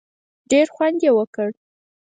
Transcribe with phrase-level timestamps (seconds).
[0.51, 1.49] ډېر خوند یې وکړ.